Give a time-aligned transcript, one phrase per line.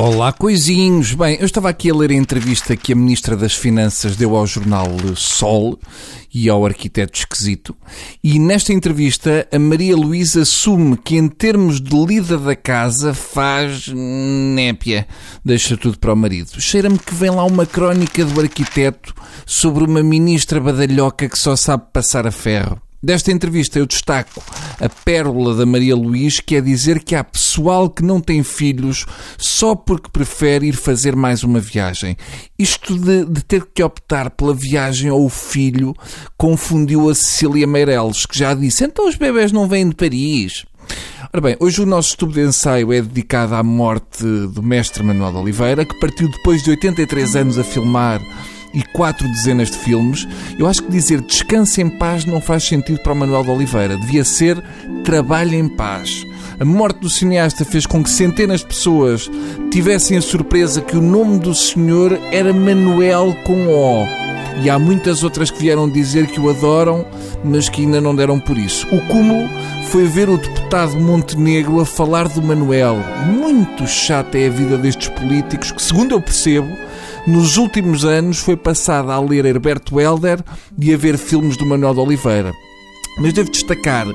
[0.00, 1.12] Olá, coisinhos.
[1.12, 4.46] Bem, eu estava aqui a ler a entrevista que a Ministra das Finanças deu ao
[4.46, 4.86] jornal
[5.16, 5.76] Sol
[6.32, 7.76] e ao arquiteto esquisito.
[8.22, 13.88] E nesta entrevista, a Maria Luísa assume que, em termos de lida da casa, faz
[13.88, 15.04] népia.
[15.44, 16.60] Deixa tudo para o marido.
[16.60, 19.12] Cheira-me que vem lá uma crónica do arquiteto
[19.44, 22.80] sobre uma ministra badalhoca que só sabe passar a ferro.
[23.00, 24.42] Desta entrevista eu destaco
[24.80, 29.06] a pérola da Maria Luís, que é dizer que há pessoal que não tem filhos
[29.38, 32.16] só porque prefere ir fazer mais uma viagem.
[32.58, 35.94] Isto de, de ter que optar pela viagem ou o filho
[36.36, 40.66] confundiu a Cecília Meireles, que já disse: então os bebés não vêm de Paris.
[41.32, 45.36] Ora bem, hoje o nosso estudo de ensaio é dedicado à morte do mestre Manuel
[45.36, 48.20] Oliveira, que partiu depois de 83 anos a filmar
[48.72, 50.26] e quatro dezenas de filmes,
[50.58, 53.96] eu acho que dizer descanse em paz não faz sentido para o Manuel de Oliveira.
[53.96, 54.62] Devia ser
[55.04, 56.24] trabalhe em paz.
[56.60, 59.30] A morte do cineasta fez com que centenas de pessoas
[59.70, 64.06] tivessem a surpresa que o nome do senhor era Manuel com O.
[64.62, 67.06] E há muitas outras que vieram dizer que o adoram,
[67.44, 68.88] mas que ainda não deram por isso.
[68.88, 69.48] O cúmulo
[69.88, 72.96] foi ver o deputado Montenegro a falar do Manuel.
[73.26, 76.76] Muito chata é a vida destes políticos que, segundo eu percebo,
[77.28, 80.42] nos últimos anos foi passada a ler Herberto Helder
[80.80, 82.52] e a ver filmes do Manuel de Oliveira.
[83.20, 84.06] Mas devo destacar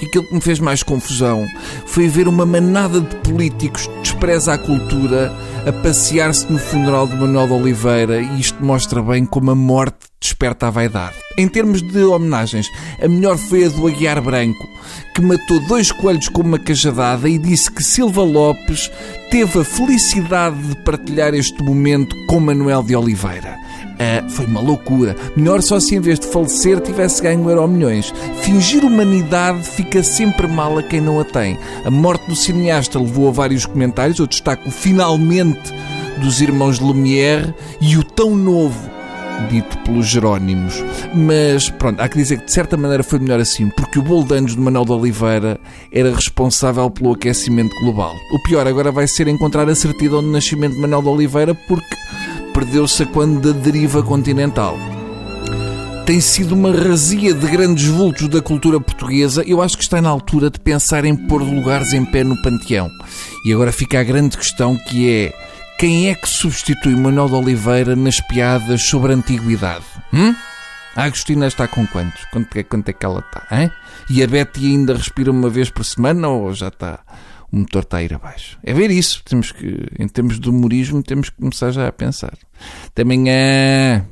[0.00, 1.46] que aquilo que me fez mais confusão
[1.84, 5.30] foi ver uma manada de políticos que despreza a cultura
[5.66, 9.98] a passear-se no funeral de Manuel de Oliveira e isto mostra bem como a morte
[10.18, 11.16] desperta a vaidade.
[11.36, 12.66] Em termos de homenagens,
[13.02, 14.66] a melhor foi a do Aguiar Branco,
[15.14, 18.90] que matou dois coelhos com uma cajadada e disse que Silva Lopes
[19.30, 23.58] teve a felicidade de partilhar este momento com Manuel de Oliveira.
[24.02, 25.14] Ah, foi uma loucura.
[25.36, 28.10] Melhor só se em vez de falecer tivesse ganho euro milhões.
[28.40, 31.58] Fingir humanidade fica sempre mal a quem não a tem.
[31.84, 34.18] A morte do cineasta levou a vários comentários.
[34.18, 35.72] Eu destaco finalmente
[36.18, 39.00] dos irmãos Lumière e o tão novo
[39.48, 40.84] dito pelos Jerónimos.
[41.14, 44.24] Mas pronto, há que dizer que de certa maneira foi melhor assim, porque o bolo
[44.24, 45.58] de anos de Manuel de Oliveira
[45.92, 48.14] era responsável pelo aquecimento global.
[48.32, 51.96] O pior agora vai ser encontrar a certidão de nascimento de Manuel de Oliveira, porque
[52.52, 54.76] perdeu-se quando da deriva continental.
[56.06, 59.44] Tem sido uma razia de grandes vultos da cultura portuguesa.
[59.46, 62.88] Eu acho que está na altura de pensar em pôr lugares em pé no panteão.
[63.44, 65.32] E agora fica a grande questão que é
[65.78, 69.84] quem é que substitui Manuel de Oliveira nas piadas sobre a antiguidade?
[70.12, 70.34] Hum?
[70.96, 72.24] A Agostina está com quantos?
[72.32, 73.46] Quanto é, quanto é que ela está?
[73.56, 73.70] Hein?
[74.10, 77.00] E a Betty ainda respira uma vez por semana ou já está?
[77.52, 78.58] O motor está a ir abaixo.
[78.62, 79.22] É ver isso.
[79.24, 82.34] Temos que, em termos de humorismo, temos que começar já a pensar.
[82.86, 84.04] Até amanhã.